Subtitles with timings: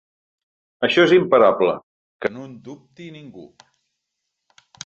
[0.87, 1.75] Això és imparable,
[2.25, 3.47] que no en dubti ningú!